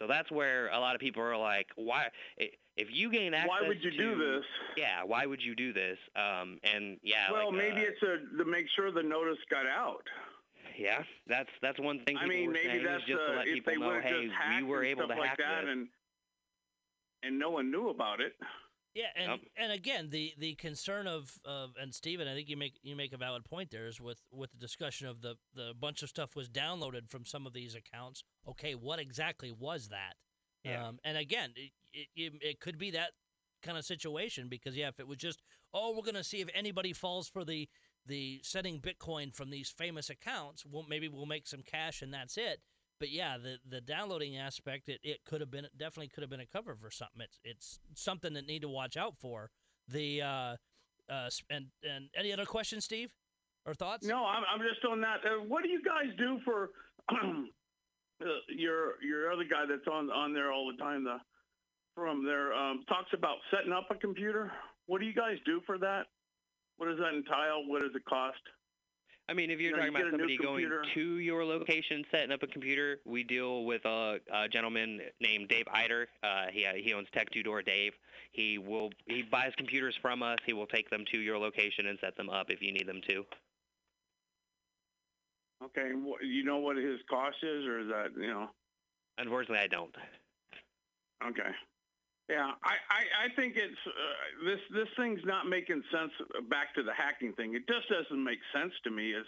[0.00, 2.08] So that's where a lot of people are like, why?
[2.36, 4.44] If you gain access, why would you to, do this?
[4.76, 5.98] Yeah, why would you do this?
[6.14, 9.66] Um, and yeah, well, like, maybe uh, it's a, to make sure the notice got
[9.66, 10.04] out.
[10.78, 12.16] Yeah, that's that's one thing.
[12.16, 15.30] I mean, maybe that's just to let people know, hey, we were able to like
[15.30, 15.72] hack that, this.
[15.72, 15.88] and
[17.24, 18.34] and no one knew about it.
[18.94, 19.40] Yeah, and Yep.
[19.56, 23.12] and again, the the concern of of and Stephen, I think you make you make
[23.12, 26.34] a valid point there is with with the discussion of the the bunch of stuff
[26.34, 28.24] was downloaded from some of these accounts.
[28.48, 30.14] Okay, what exactly was that?
[30.64, 30.88] Yeah.
[30.88, 31.72] Um, and again, it,
[32.16, 33.10] it it could be that
[33.62, 35.42] kind of situation because yeah, if it was just
[35.74, 37.68] oh, we're gonna see if anybody falls for the
[38.06, 42.38] the sending Bitcoin from these famous accounts, well, maybe we'll make some cash and that's
[42.38, 42.60] it.
[43.00, 46.40] But yeah, the the downloading aspect, it, it could have been definitely could have been
[46.40, 47.26] a cover for something.
[47.44, 49.50] It's it's something that need to watch out for.
[49.88, 50.56] The uh,
[51.08, 53.10] uh, and and any other questions, Steve,
[53.66, 54.06] or thoughts?
[54.06, 55.18] No, I'm, I'm just on that.
[55.24, 56.70] Uh, what do you guys do for
[57.12, 61.04] uh, your your other guy that's on on there all the time?
[61.04, 61.18] The
[61.94, 64.52] from there um, talks about setting up a computer.
[64.86, 66.06] What do you guys do for that?
[66.76, 67.66] What does that entail?
[67.66, 68.38] What does it cost?
[69.28, 71.18] I mean, if you're You know, talking you about get a new somebody going to
[71.18, 76.08] your location, setting up a computer, we deal with a, a gentleman named Dave Eider.
[76.22, 77.92] Uh, he he owns Tech Two Door Dave.
[78.32, 80.38] He will he buys computers from us.
[80.46, 83.00] He will take them to your location and set them up if you need them
[83.08, 83.24] to.
[85.62, 85.90] Okay,
[86.22, 88.48] you know what his cost is, or is that you know?
[89.18, 89.94] Unfortunately, I don't.
[91.26, 91.50] Okay.
[92.28, 96.12] Yeah, I, I, I think it's uh, this this thing's not making sense.
[96.50, 99.12] Back to the hacking thing, it just doesn't make sense to me.
[99.12, 99.26] Is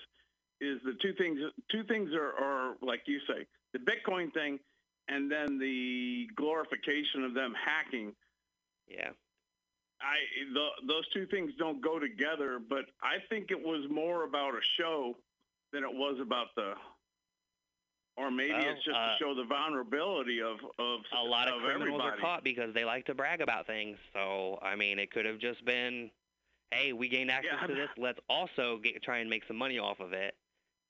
[0.61, 4.59] is the two things two things are, are like you say the Bitcoin thing,
[5.09, 8.13] and then the glorification of them hacking.
[8.87, 9.11] Yeah.
[10.03, 10.17] I
[10.53, 14.61] the, those two things don't go together, but I think it was more about a
[14.79, 15.17] show
[15.73, 16.75] than it was about the.
[18.17, 21.55] Or maybe Well, it's just uh, to show the vulnerability of of A lot of,
[21.55, 22.19] of criminals everybody.
[22.19, 23.97] are caught because they like to brag about things.
[24.13, 26.11] So I mean, it could have just been,
[26.71, 27.89] hey, we gained access Yeah, to this.
[27.97, 30.35] Let's also get, try and make some money off of it.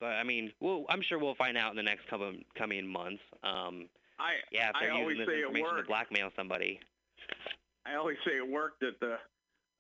[0.01, 3.23] But I mean, we'll, I'm sure we'll find out in the next couple coming months.
[3.45, 3.87] Um,
[4.19, 6.81] I yeah, if I they're always using this information to blackmail somebody.
[7.87, 9.17] I always say it worked that the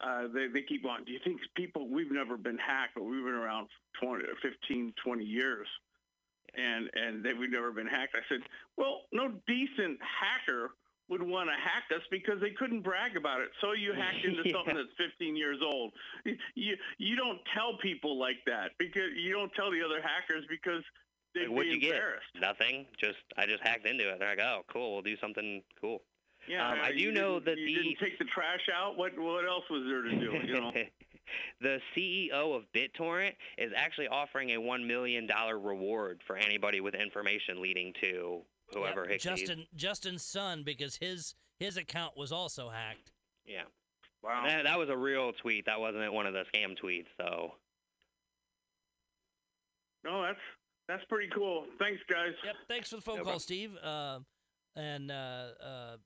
[0.07, 1.05] uh, they they keep on.
[1.05, 1.88] Do you think people?
[1.88, 3.68] We've never been hacked, but we've been around
[4.03, 5.66] 20, 15, 20 years,
[6.57, 8.15] and and they, we've never been hacked.
[8.17, 8.41] I said,
[8.77, 10.71] well, no decent hacker
[11.09, 13.49] would want to hack us because they couldn't brag about it.
[13.61, 14.53] So you hacked into Yeah.
[14.55, 15.93] something that's 15 years old.
[16.55, 20.83] You you don't tell people like that because you don't tell the other hackers because
[21.35, 21.95] they'd Like, what'd be you get?
[21.95, 22.31] embarrassed.
[22.41, 22.87] Nothing.
[22.99, 24.19] Just I just hacked into it.
[24.21, 24.93] They're like, oh, cool.
[24.95, 26.03] We'll do something cool.
[26.49, 28.97] Yeah, Um, I do know that you the- didn't take the trash out.
[28.97, 30.47] What what else was there to do?
[30.47, 30.73] You know.
[31.61, 36.95] the CEO of BitTorrent is actually offering a one million dollar reward for anybody with
[36.95, 39.23] information leading to whoever Yep, hacks.
[39.25, 43.12] Justin Justin's son because his his account was also hacked.
[43.45, 43.62] Yeah,
[44.23, 44.45] Wow.
[44.47, 45.66] that, that was a real tweet.
[45.66, 47.07] That wasn't one of the scam tweets.
[47.19, 47.53] So
[50.05, 50.38] No, that's
[50.88, 51.66] that's pretty cool.
[51.79, 52.33] Thanks, guys.
[52.45, 52.55] Yep.
[52.69, 53.40] Thanks for the phone No call, problem.
[53.40, 53.77] Steve.
[53.83, 54.19] Uh,
[54.77, 55.97] and uh, uh,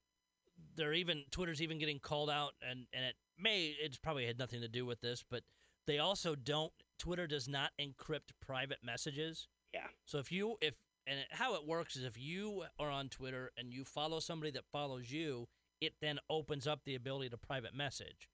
[0.76, 4.60] they're even Twitter's even getting called out, and and it may it's probably had nothing
[4.60, 5.42] to do with this, but
[5.86, 6.72] they also don't.
[6.98, 9.48] Twitter does not encrypt private messages.
[9.72, 9.86] Yeah.
[10.06, 10.74] So if you if
[11.06, 14.64] and how it works is if you are on Twitter and you follow somebody that
[14.72, 15.48] follows you,
[15.80, 18.28] it then opens up the ability to private message.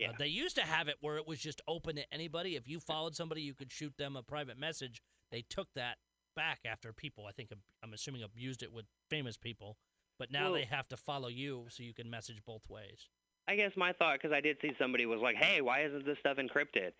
[0.00, 0.12] Uh, Yeah.
[0.18, 2.56] they used to have it where it was just open to anybody.
[2.56, 5.02] If you followed somebody, you could shoot them a private message.
[5.30, 5.98] They took that
[6.34, 7.50] back after people, I think,
[7.82, 9.76] I'm assuming, abused it with famous people.
[10.18, 13.08] But now Well- they have to follow you so you can message both ways.
[13.48, 16.18] I guess my thought, because I did see somebody was like, "Hey, why isn't this
[16.20, 16.92] stuff encrypted?"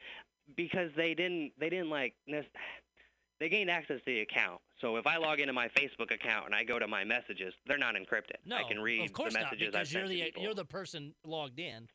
[0.57, 2.15] Because they didn't, they didn't like,
[3.39, 4.61] they gained access to the account.
[4.81, 7.77] So if I log into my Facebook account and I go to my messages, they're
[7.79, 8.39] not encrypted.
[8.47, 11.15] No, I can read of course the not, because I've you're the you're the person
[11.25, 11.87] logged in.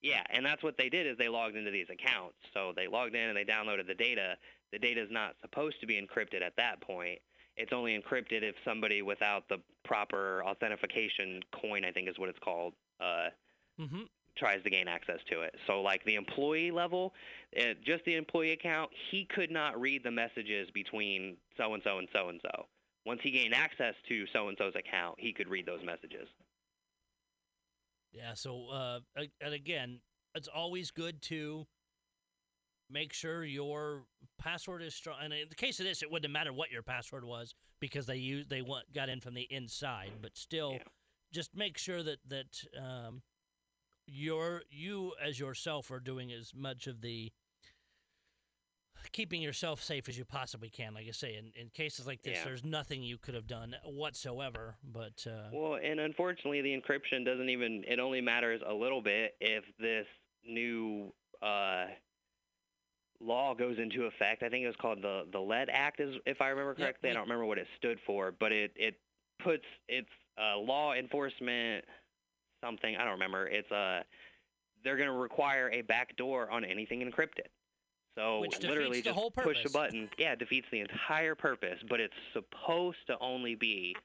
[0.00, 2.34] Yeah, and that's what they did is they logged into these accounts.
[2.54, 4.36] So they logged in and they downloaded the data.
[4.72, 7.20] The data is not supposed to be encrypted at that point.
[7.56, 12.38] It's only encrypted if somebody without the proper authentication coin, I think is what it's
[12.38, 13.28] called, uh,
[13.78, 14.02] hmm
[14.34, 15.54] tries to gain access to it.
[15.66, 17.12] So like the employee level,
[17.58, 21.98] uh, just the employee account, he could not read the messages between so and so
[21.98, 22.64] and so and so.
[23.04, 26.28] Once he gained access to so and so's account, he could read those messages.
[28.12, 28.34] Yeah.
[28.34, 29.00] So, uh,
[29.40, 30.00] and again,
[30.34, 31.66] it's always good to
[32.90, 34.04] make sure your
[34.38, 35.18] password is strong.
[35.22, 38.16] And in the case of this, it wouldn't matter what your password was because they
[38.16, 40.12] used they want, got in from the inside.
[40.20, 40.84] But still, Yeah.
[41.32, 43.22] just make sure that that um,
[44.12, 47.32] you're you as yourself are doing as much of the
[49.10, 50.94] keeping yourself safe as you possibly can.
[50.94, 52.44] Like I say, in, in cases like this, Yeah.
[52.44, 54.76] there's nothing you could have done whatsoever.
[54.84, 57.84] But uh, Well, and unfortunately, the encryption doesn't even.
[57.86, 60.06] It only matters a little bit if this
[60.46, 61.86] new uh,
[63.20, 64.42] law goes into effect.
[64.42, 67.10] I think it was called the the LAED Act, is if I remember Yep, correctly.
[67.10, 68.94] I don't remember what it stood for, but it it
[69.42, 71.84] puts it's uh, law enforcement
[72.62, 72.96] something.
[72.96, 73.46] I don't remember.
[73.46, 74.02] It's uh,
[74.84, 77.48] they're going to require a backdoor on anything encrypted.
[78.16, 80.10] So Which literally the just whole push a button.
[80.18, 83.96] Yeah, it defeats the entire purpose, but it's supposed to only be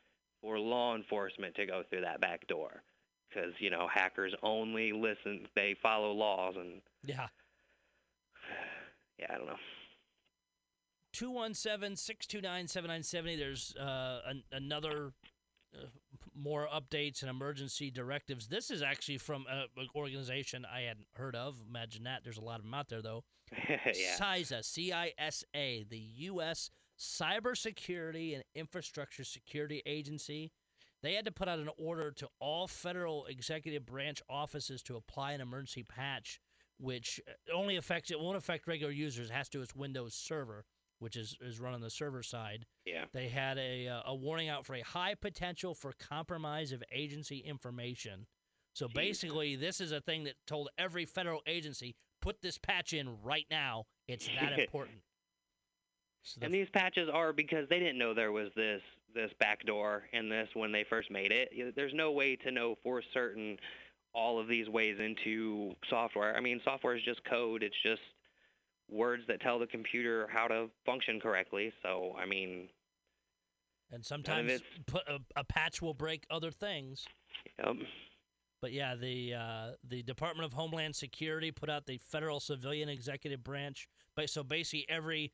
[0.42, 2.84] for law enforcement to go through that back door
[3.30, 7.28] because you know hackers only listen they follow laws and yeah.
[9.20, 9.56] yeah i don't know
[11.16, 15.14] 217-629-7970 there's uh, an, another
[15.76, 15.88] uh,
[16.38, 21.36] more updates and emergency directives this is actually from a, an organization i hadn't heard
[21.36, 23.24] of imagine that there's a lot of them out there though
[23.70, 26.70] yeah CISA, C-I-S-A, the U.S.
[27.00, 30.52] Cybersecurity and Infrastructure Security Agency.
[31.04, 35.34] They had to put out an order to all federal executive branch offices to apply
[35.34, 36.42] an emergency patch,
[36.80, 37.22] which
[37.54, 39.30] only affects it won't affect regular users.
[39.30, 40.66] It has to do with Windows Server,
[41.00, 42.66] which is is run on the server side.
[42.86, 46.84] yeah They had a uh, a warning out for a high potential for compromise of
[46.92, 48.26] agency information.
[48.74, 48.94] So Jeez.
[48.94, 53.46] basically, this is a thing that told every federal agency put this patch in right
[53.50, 53.86] now.
[54.08, 55.00] It's that important.
[56.24, 58.82] So and these patches are because they didn't know there was this
[59.16, 63.02] this backdoor in this when they first made it there's no way to know for
[63.14, 63.58] certain
[64.14, 68.02] all of these ways into software i mean software is just code it's just
[68.90, 72.70] words that tell the computer how to function correctly so i mean
[73.92, 74.62] and sometimes
[75.08, 77.06] a, a patch will break other things.
[77.64, 77.82] um,
[78.62, 83.44] But yeah, the uh, the Department of Homeland Security put out the Federal Civilian Executive
[83.44, 83.88] Branch.
[84.16, 85.32] But so basically, every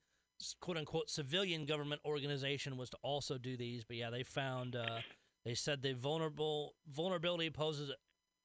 [0.60, 3.84] quote unquote civilian government organization was to also do these.
[3.84, 5.00] But yeah, they found uh,
[5.46, 7.92] they said the vulnerable vulnerability poses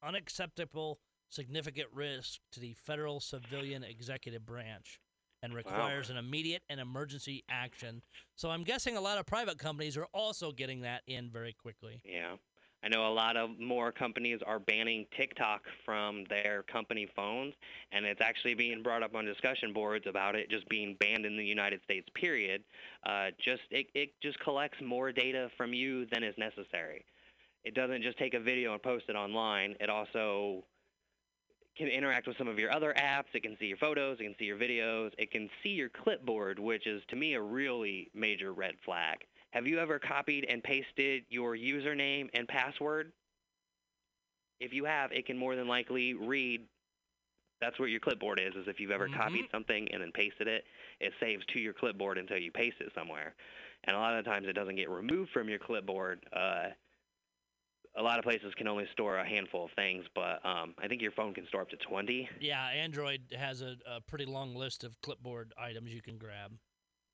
[0.03, 5.01] unacceptable significant risk to the federal civilian executive branch
[5.43, 8.03] and requires an immediate and emergency action.
[8.35, 12.03] So I'm guessing a lot of private companies are also getting that in very quickly.
[12.05, 12.37] Yeah.
[12.83, 17.55] I know a lot of more companies are banning TikTok from their company phones,
[17.91, 21.37] and it's actually being brought up on discussion boards about it just being banned in
[21.37, 22.07] the United States.
[22.15, 22.63] Period.
[23.05, 27.05] Uh, just it, it just collects more data from you than is necessary.
[27.65, 29.75] It doesn't just take a video and post it online.
[29.81, 30.65] It also
[31.79, 33.27] can interact with some of your other apps.
[33.33, 34.19] It can see your photos.
[34.21, 35.13] It can see your videos.
[35.19, 39.19] It can see your clipboard, which is to me a really major red flag.
[39.53, 43.13] Have you ever copied and pasted your username and password?
[44.61, 46.67] If you have, it can more than likely read.
[47.61, 48.55] That's what your clipboard is.
[48.55, 49.17] Is if you've ever Mhm.
[49.17, 50.67] copied something and then pasted it,
[51.01, 53.35] it saves to your clipboard until you paste it somewhere.
[53.85, 56.27] And a lot of the times, it doesn't get removed from your clipboard.
[56.33, 56.71] Uh,
[57.99, 61.03] a lot of places can only store a handful of things, but um, I think
[61.03, 62.29] your phone can store up to 20.
[62.41, 66.53] Yeah, Android has a, a pretty long list of clipboard items you can grab.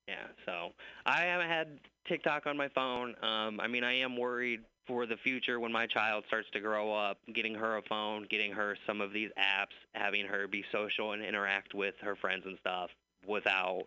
[0.07, 0.69] Yeah, so
[1.05, 3.15] I haven't had TikTok on my phone.
[3.23, 6.93] Um, I mean, I am worried for the future when my child starts to grow
[6.93, 11.13] up, getting her a phone, getting her some of these apps, having her be social
[11.13, 12.91] and interact with her friends and stuff
[13.27, 13.85] without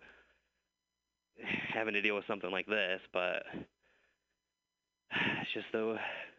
[1.73, 3.01] having to deal with something like this.
[3.13, 3.45] But
[5.41, 5.99] it's just the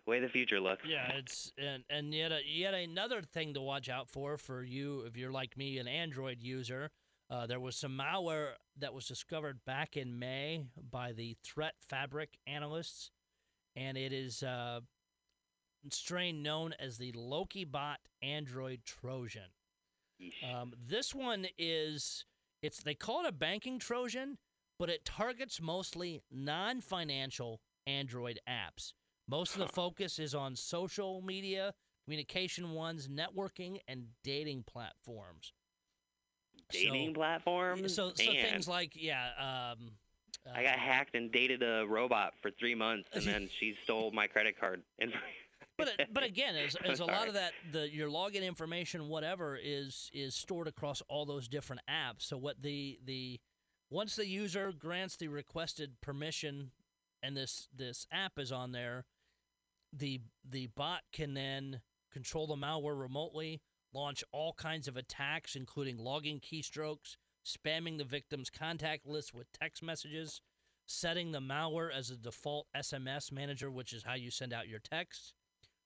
[0.09, 0.83] way the future looks.
[0.85, 5.01] Yeah, it's and and yet a, yet another thing to watch out for for you
[5.01, 6.89] if you're like me, an Android user.
[7.31, 12.39] Uh, there was some malware that was discovered back in May by the Threat Fabric
[12.47, 13.11] analysts,
[13.75, 19.51] and it is uh, a strain known as the Loki Bot Android Trojan.
[20.43, 22.25] Um, this one is
[22.61, 24.37] it's they call it a banking Trojan,
[24.77, 28.93] but it targets mostly non-financial Android apps.
[29.29, 31.73] Most of the focus is on social media,
[32.05, 35.53] communication ones, networking, and dating platforms.
[36.71, 37.93] Dating so, platforms?
[37.93, 38.43] So, so Man.
[38.43, 39.27] things like yeah.
[39.37, 39.91] Um,
[40.53, 44.11] I got uh, hacked and dated a robot for three months, and then she stole
[44.11, 44.81] my credit card.
[44.99, 45.13] And
[45.77, 50.09] but but again, as, as a lot of that, the your login information, whatever, is
[50.13, 52.23] is stored across all those different apps.
[52.23, 53.39] So what the the
[53.89, 56.71] once the user grants the requested permission,
[57.23, 59.05] and this this app is on there,
[59.93, 63.61] the the bot can then control the malware remotely,
[63.93, 69.83] launch all kinds of attacks, including logging keystrokes, spamming the victim's contact list with text
[69.83, 70.41] messages,
[70.87, 74.79] setting the malware as a default SMS manager, which is how you send out your
[74.79, 75.33] texts,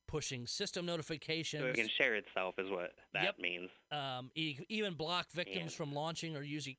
[0.08, 1.62] pushing system notifications.
[1.63, 3.39] So it can share itself, is what that Yep.
[3.39, 3.70] means.
[3.92, 5.78] um, even block victims Yeah.
[5.78, 6.78] from launching or using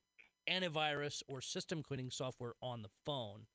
[0.49, 3.47] antivirus or system cleaning software on the phone.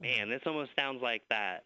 [0.00, 1.64] Man, this almost sounds like that.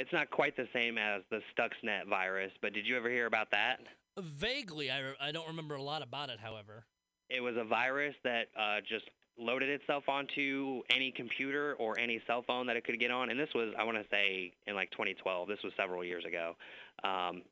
[0.00, 3.50] It's not quite the same as the Stuxnet virus, but did you ever hear about
[3.50, 3.80] that?
[4.18, 6.86] Vaguely, I, re- I don't remember a lot about it, however.
[7.28, 9.04] It was a virus that uh, just
[9.38, 13.28] loaded itself onto any computer or any cell phone that it could get on.
[13.28, 15.46] And this was, I want to say, in like 2012.
[15.46, 16.56] This was several years ago.
[17.04, 17.42] Um,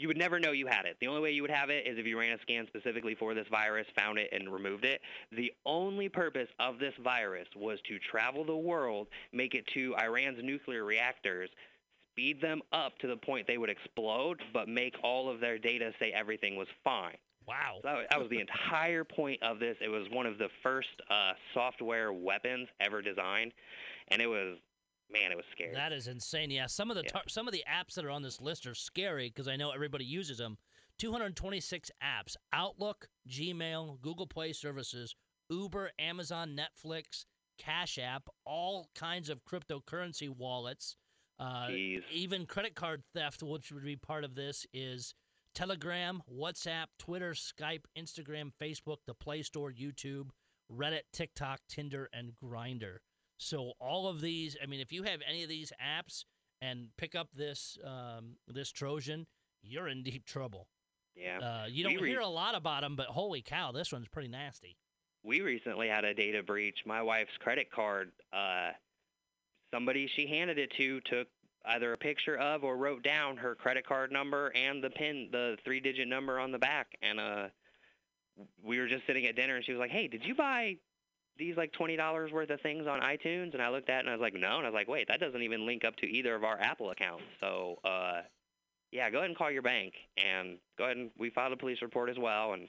[0.00, 0.96] you would never know you had it.
[1.00, 3.34] The only way you would have it is if you ran a scan specifically for
[3.34, 5.02] this virus, found it, and removed it.
[5.30, 10.38] The only purpose of this virus was to travel the world, make it to Iran's
[10.42, 11.50] nuclear reactors,
[12.12, 15.92] speed them up to the point they would explode, but make all of their data
[16.00, 17.16] say everything was fine.
[17.46, 17.80] Wow.
[17.82, 19.76] So that was, that was the entire point of this.
[19.82, 23.52] It was one of the first uh, software weapons ever designed,
[24.08, 24.56] and it was,
[25.12, 25.74] man, it was scary.
[25.74, 26.50] That is insane.
[26.50, 27.10] Yeah, some of the Yeah.
[27.10, 29.70] tar- some of the apps that are on this list are scary because I know
[29.70, 30.58] everybody uses them.
[30.98, 35.16] 226 apps: Outlook, Gmail, Google Play services,
[35.48, 37.24] Uber, Amazon, Netflix,
[37.58, 40.96] Cash App, all kinds of cryptocurrency wallets.
[41.38, 41.68] Uh,
[42.12, 45.14] even credit card theft, which would be part of this, is
[45.54, 50.30] Telegram, WhatsApp, Twitter, Skype, Instagram, Facebook, the Play Store, YouTube,
[50.70, 52.98] Reddit, TikTok, Tinder, and Grindr.
[53.42, 56.24] So all of these, I mean, if you have any of these apps
[56.60, 59.26] and pick up this um, this Trojan,
[59.62, 60.68] you're in deep trouble.
[61.16, 61.38] yeah.
[61.38, 64.28] Uh, you don't re- hear a lot about them, but holy cow, this one's pretty
[64.28, 64.76] nasty.
[65.22, 66.80] we recently had a data breach.
[66.84, 68.72] My wife's credit card, uh,
[69.72, 71.28] somebody she handed it to took
[71.64, 75.56] either a picture of or wrote down her credit card number and the pin, the
[75.64, 76.88] three-digit number on the back.
[77.02, 77.48] And uh,
[78.62, 80.76] we were just sitting at dinner, and she was like, "Hey, did you buy
[81.40, 84.10] these like twenty dollars worth of things on iTunes?" And I looked at it and
[84.10, 86.06] I was like, "No." And I was like, "Wait, that doesn't even link up to
[86.06, 88.22] either of our Apple accounts." So, uh,
[88.92, 91.82] yeah, go ahead and call your bank and go ahead and we filed a police
[91.82, 92.52] report as well.
[92.52, 92.68] And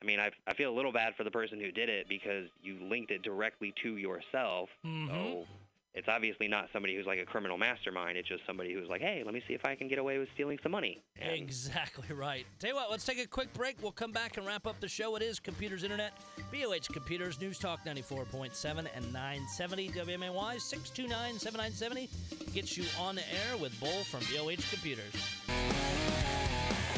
[0.00, 2.48] I mean, I I feel a little bad for the person who did it because
[2.62, 4.70] you linked it directly to yourself.
[4.84, 5.08] Mhm.
[5.08, 5.46] So
[5.94, 8.16] it's obviously not somebody who's like a criminal mastermind.
[8.16, 10.28] It's just somebody who's like, hey, let me see if I can get away with
[10.34, 11.02] stealing some money.
[11.20, 12.46] And Exactly right.
[12.58, 13.76] Tell you what, let's take a quick break.
[13.82, 15.16] We'll come back and wrap up the show.
[15.16, 16.12] It is Computers Internet,
[16.52, 22.08] BLH Computers, News Talk 94.7 and 970 WMAY 629 7970
[22.52, 25.14] gets you on the air with Bull from BLH Computers.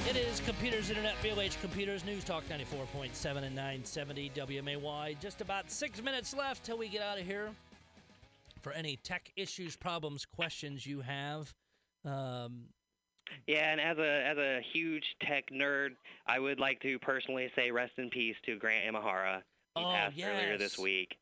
[0.09, 5.19] It is Computers Internet, BLH Computers, News Talk 94.7 and 970 WMAY.
[5.21, 7.51] Just about six minutes left till we get out of here.
[8.61, 11.53] For any tech issues, problems, questions you have,
[12.05, 12.69] um,
[13.47, 15.91] Yeah, and as a as a huge tech nerd,
[16.27, 19.43] I would like to personally say rest in peace to Grant Imahara.
[19.77, 21.17] He Oh, passed earlier this week.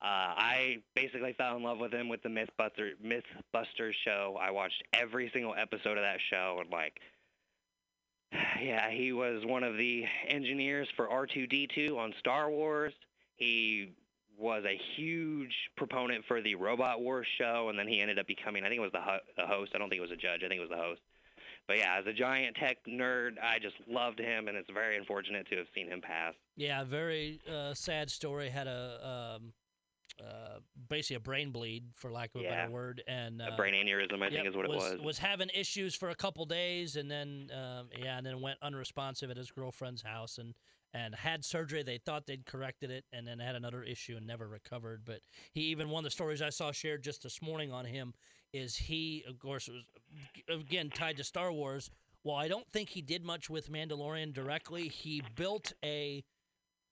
[0.00, 4.38] Uh, I basically fell in love with him with the MythBuster MythBusters show.
[4.40, 7.00] I watched every single episode of that show and like
[8.62, 12.92] yeah, he was one of the engineers for R2D2 on Star Wars.
[13.34, 13.90] He
[14.38, 18.64] was a huge proponent for the Robot Wars show, and then he ended up becoming,
[18.64, 19.72] I think it was the, ho- the host.
[19.74, 20.42] I don't think it was a judge.
[20.44, 21.00] I think it was the host.
[21.66, 25.46] But yeah, as a giant tech nerd, I just loved him, and it's very unfortunate
[25.48, 26.34] to have seen him pass.
[26.56, 28.48] Yeah, very uh, sad story.
[28.48, 29.52] Had a um,
[30.18, 32.62] uh, basically a brain bleed, for lack of a Yeah.
[32.62, 34.98] better word, and uh, a brain aneurysm, I think, is what it was.
[35.00, 39.30] Was having issues for a couple days, and then um, yeah, and then went unresponsive
[39.30, 40.54] at his girlfriend's house, and
[40.94, 41.82] and had surgery.
[41.82, 45.02] They thought they'd corrected it, and then had another issue and never recovered.
[45.04, 45.20] But
[45.52, 48.14] he even one of the stories I saw shared just this morning on him
[48.52, 49.84] is he, of course, was
[50.48, 51.90] again tied to Star Wars.
[52.22, 56.24] While I don't think he did much with Mandalorian directly, he built a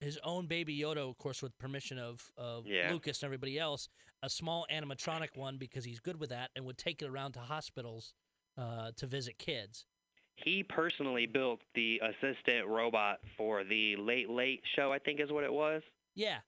[0.01, 2.93] his own baby Yoda, of course, with permission of, of Yeah.
[2.93, 3.89] Lucas and everybody else,
[4.23, 7.41] a small animatronic one because he's good with that and would take it around to
[7.41, 8.13] hospitals
[8.59, 9.87] uh, to visit kids.
[10.37, 15.45] He personally built the assistant robot for the Late Late Show, I think is what
[15.45, 15.83] it was.
[16.15, 16.39] Yeah,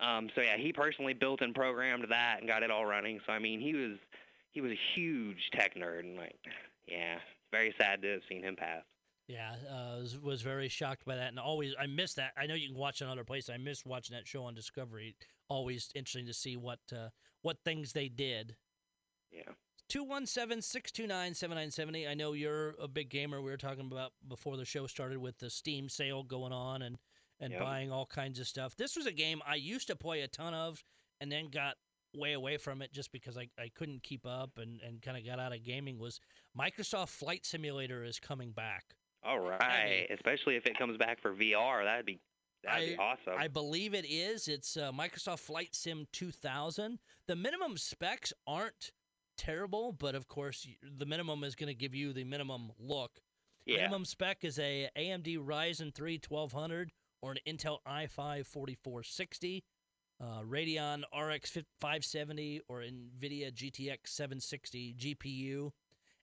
[0.00, 3.20] Um, so yeah, he personally built and programmed that and got it all running.
[3.26, 3.98] So I mean, he was
[4.50, 6.36] he was a huge tech nerd, and like,
[6.86, 7.18] yeah,
[7.52, 8.82] very sad to have seen him pass.
[9.28, 12.32] yeah, uh, was, was very shocked by that, and always I miss that.
[12.36, 13.50] I know you can watch it in other places.
[13.50, 15.16] I miss watching that show on Discovery.
[15.48, 17.08] Always interesting to see what uh,
[17.42, 18.56] what things they did.
[19.30, 19.52] Yeah.
[19.90, 22.08] 217-629-7970.
[22.08, 23.40] I know you're a big gamer.
[23.42, 26.96] We were talking about before the show started with the Steam sale going on and
[27.40, 27.60] and Yep.
[27.62, 28.76] buying all kinds of stuff.
[28.76, 30.84] This was a game I used to play a ton of
[31.20, 31.74] and then got
[32.14, 35.26] way away from it just because I, I couldn't keep up and, and kind of
[35.26, 36.20] got out of gaming was
[36.56, 38.84] Microsoft Flight Simulator is coming back.
[39.24, 42.20] All right, especially if it comes back for VR, that'd be
[42.62, 43.34] that'd be I- awesome.
[43.36, 44.46] I believe it is.
[44.46, 47.00] It's uh, Microsoft Flight Sim 2000.
[47.26, 48.92] The minimum specs aren't
[49.36, 53.20] terrible, but of course the minimum is going to give you the minimum look.
[53.66, 53.76] Yeah.
[53.78, 59.64] Minimum spec is a AMD Ryzen 3 1200 or an Intel i5 4460,
[60.20, 65.70] uh, Radeon RX 570 or NVIDIA GTX 760 GPU.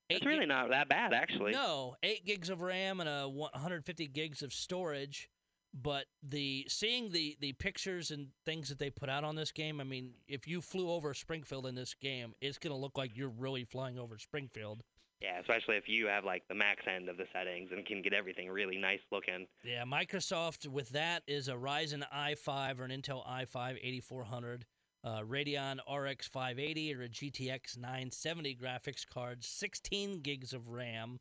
[0.10, 1.54] It's really not that bad, actually.
[1.54, 5.30] no, eight gigs of RAM and a 150 gigs of storage.
[5.74, 9.80] But the seeing the the pictures and things that they put out on this game,
[9.80, 13.30] I mean, if you flew over Springfield in this game, it's gonna look like you're
[13.30, 14.84] really flying over Springfield.
[15.22, 18.12] Yeah, especially if you have like the max end of the settings and can get
[18.12, 19.46] everything really nice looking.
[19.64, 24.66] Yeah, Microsoft with that is a Ryzen i5 or an Intel i5 8400,
[25.04, 31.20] uh, Radeon RX 580 or a GTX 970 graphics card, 16 gigs of RAM,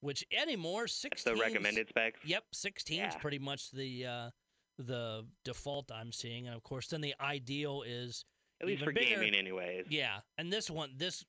[0.00, 2.20] which anymore That's 16 the recommended specs.
[2.24, 4.30] Yep, 16 is pretty much the uh,
[4.78, 8.24] the default I'm seeing, and of course, then the ideal is
[8.60, 9.16] At least for bigger.
[9.16, 9.86] gaming, anyways.
[9.90, 11.24] yeah, and this one, this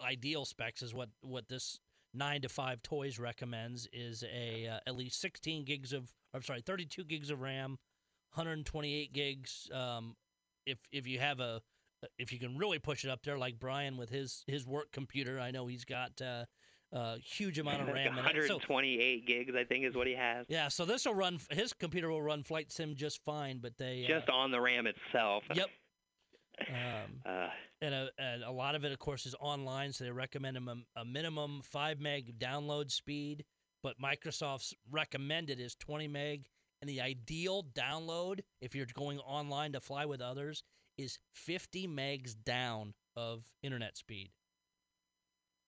[0.00, 1.78] ideal specs is what what this
[2.14, 6.60] nine to five toys recommends is a uh, at least 16 gigs of I'm sorry
[6.60, 7.78] 32 gigs of RAM,
[8.34, 9.68] 128 gigs.
[9.72, 10.16] Um,
[10.66, 11.60] if if you have a
[12.18, 15.40] if you can really push it up there like Brian with his his work computer,
[15.40, 16.44] I know he's got uh,
[16.92, 18.46] a huge amount of RAM in it.
[18.46, 20.46] So 128 gigs, I think, is what he has.
[20.48, 21.38] yeah, so this will run.
[21.50, 25.44] His computer will run Flight Sim just fine, but they Just on the RAM itself.
[25.50, 25.68] uh, yep.
[26.68, 27.48] Um, Uh,
[27.80, 31.00] and a, and a lot of it, of course, is online, so they recommend a,
[31.00, 33.44] a minimum five meg download speed.
[33.82, 36.46] But Microsoft's recommended is 20 meg,
[36.80, 40.62] and the ideal download, if you're going online to fly with others,
[40.98, 44.30] is 50 megs down of internet speed.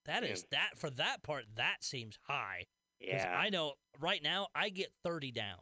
[0.07, 0.61] That is Man.
[0.61, 1.45] that for that part.
[1.57, 2.67] That seems high.
[3.01, 3.35] yeah.
[3.37, 5.59] I know right now I get 30 down.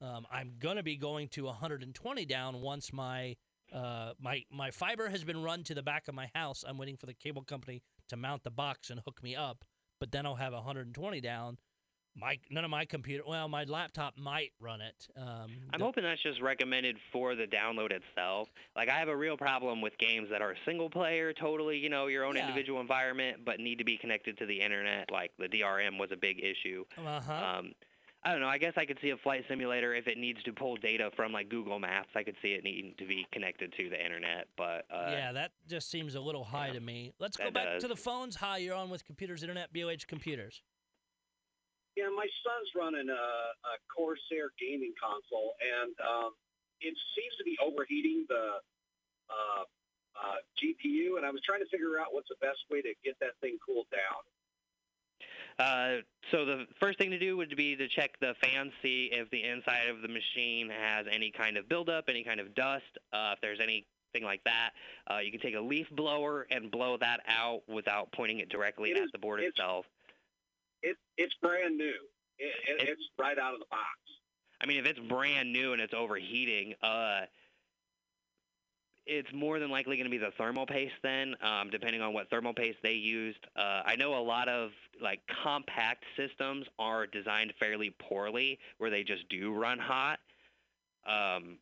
[0.00, 3.36] Um, I'm gonna be going to 120 down once my
[3.72, 6.64] uh, my my fiber has been run to the back of my house.
[6.66, 9.64] I'm waiting for the cable company to mount the box and hook me up,
[10.00, 11.58] but then I'll have 120 down.
[12.16, 15.08] My none of my computer, well, my laptop might run it.
[15.16, 18.48] Um, I'm hoping that's just recommended for the download itself.
[18.76, 22.06] Like I have a real problem with games that are single player, totally, you know,
[22.06, 22.46] your own Yeah.
[22.46, 25.10] individual environment, but need to be connected to the internet.
[25.10, 26.84] Like the DRM was a big issue.
[26.96, 27.32] uh-huh.
[27.32, 27.74] Um,
[28.26, 28.48] I don't know.
[28.48, 31.32] I guess I could see a flight simulator if it needs to pull data from
[31.32, 32.08] like Google Maps.
[32.14, 35.50] I could see it needing to be connected to the internet, but uh, yeah, that
[35.68, 37.12] just seems a little high yeah, to me.
[37.18, 38.36] Let's go back to the phones.
[38.36, 40.62] Hi, you're on with Computers Internet, BLH Computers.
[41.96, 46.34] Yeah, my son's running a, a Corsair gaming console, and um,
[46.80, 48.58] it seems to be overheating the
[49.30, 49.62] uh,
[50.18, 51.16] uh, GPU.
[51.16, 53.58] And I was trying to figure out what's the best way to get that thing
[53.64, 54.22] cooled down.
[55.56, 59.30] Uh, so the first thing to do would be to check the fan, see if
[59.30, 62.82] the inside of the machine has any kind of buildup, any kind of dust.
[63.12, 63.86] Uh, if there's anything
[64.24, 64.70] like that,
[65.08, 68.90] uh, you can take a leaf blower and blow that out without pointing it directly
[68.90, 69.86] It at is- the board itself.
[70.84, 71.94] It, it's brand new.
[72.38, 73.82] It, it, It- it's right out of the box.
[74.60, 77.22] I mean, if it's brand new and it's overheating, uh,
[79.06, 82.30] it's more than likely going to be the thermal paste then, um, depending on what
[82.30, 83.44] thermal paste they used.
[83.56, 84.70] Uh, I know a lot of
[85.02, 90.20] like compact systems are designed fairly poorly, where they just do run hot.
[91.06, 91.58] Um,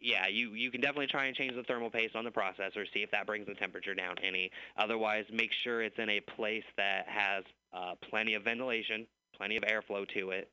[0.00, 3.02] yeah, you you can definitely try and change the thermal paste on the processor, see
[3.02, 4.50] if that brings the temperature down any.
[4.76, 9.62] Otherwise, make sure it's in a place that has uh, plenty of ventilation, plenty of
[9.64, 10.50] airflow to it.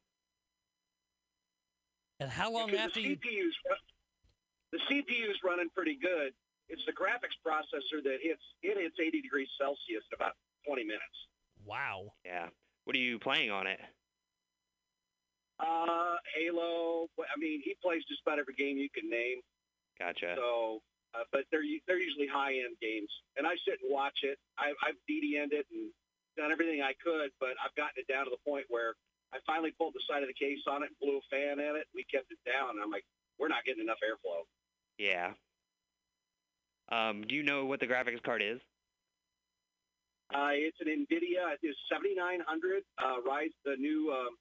[2.20, 3.16] And how long Because after the you?
[3.16, 3.78] CPU's run-
[4.74, 6.34] the CPU's running pretty good.
[6.70, 10.34] It's the graphics processor that hits it hits 80 degrees Celsius in about
[10.66, 11.04] 20 minutes.
[11.66, 12.12] Wow.
[12.26, 12.48] Yeah.
[12.84, 13.80] What are you playing on it?
[15.60, 17.10] Uh, Halo.
[17.18, 19.41] I mean, he plays just about every game you can name.
[19.97, 20.38] Gotcha.
[20.38, 20.82] So,
[21.18, 24.38] uh, but they're they're usually high end games, and I sit and watch it.
[24.62, 25.89] I, I've DDN'd it and
[26.38, 28.93] done everything I could, but I've gotten it down to the point where
[29.34, 31.74] I finally pulled the side of the case on it, and blew a fan at
[31.74, 31.89] it.
[31.97, 33.05] We kept it down, and I'm like,
[33.41, 34.45] we're not getting enough airflow.
[35.01, 35.34] Yeah.
[36.89, 38.62] Um, do you know what the graphics card is?
[40.34, 41.55] Uh, it's an NVIDIA.
[41.62, 42.84] It's 7900.
[42.99, 44.36] Uh, Rise the new um,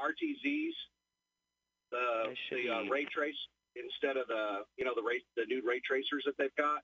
[0.00, 0.72] RTXs,
[1.90, 3.34] the the uh, ray trace
[3.76, 6.82] instead of the you know the ray the new ray tracers that they've got.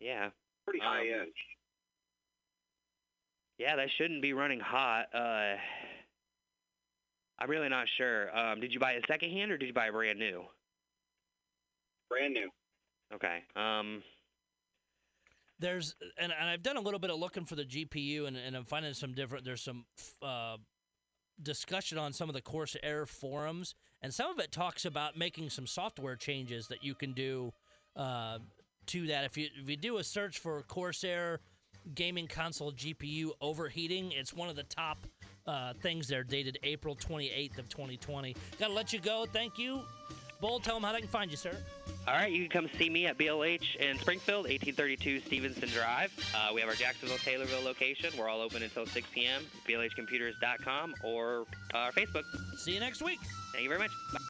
[0.00, 0.30] Yeah.
[0.64, 1.32] Pretty high Um, end.
[3.58, 5.06] Yeah, that shouldn't be running hot.
[5.12, 5.56] Uh,
[7.40, 8.36] I'm really not sure.
[8.36, 10.44] Um, did you buy it secondhand or did you buy it brand new?
[12.08, 12.48] Brand new.
[13.14, 13.42] Okay.
[13.56, 14.02] Um,
[15.58, 18.56] There's and, and I've done a little bit of looking for the GPU and, and
[18.56, 19.44] I'm finding some different.
[19.44, 19.84] There's some
[20.22, 20.56] uh,
[21.42, 25.66] discussion on some of the Corsair forums, and some of it talks about making some
[25.66, 27.52] software changes that you can do
[27.96, 28.38] uh,
[28.86, 29.24] to that.
[29.24, 31.40] If you if you do a search for Corsair
[31.94, 34.98] gaming console GPU overheating, it's one of the top
[35.46, 38.36] uh, things there, dated April 28th of 2020.
[38.58, 39.26] Got to let you go.
[39.32, 39.80] Thank you.
[40.40, 41.56] Bull, tell them how they can find you, sir.
[42.08, 46.10] All right, you can come see me at BLH in Springfield, 1832 Stevenson Drive.
[46.34, 48.10] Uh, we have our Jacksonville, Taylorville location.
[48.18, 49.42] We're all open until 6 p.m.
[49.68, 51.44] BLHcomputers.com or
[51.74, 52.24] uh, Facebook.
[52.56, 53.20] See you next week.
[53.52, 53.90] Thank you very much.
[54.14, 54.20] Bye.